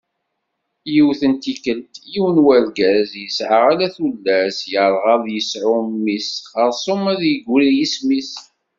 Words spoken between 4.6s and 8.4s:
yerγa ad yesεu mmi-s, xersum ad d-yegri yisem-is.